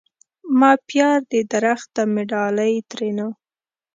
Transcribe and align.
ما 0.59 0.71
پيار 0.89 1.19
دي 1.31 1.41
درخته 1.53 2.01
مي 2.13 2.23
ډالی؛ 2.31 2.73
ترينو 2.91 3.27